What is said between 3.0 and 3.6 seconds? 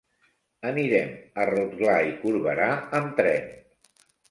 amb tren.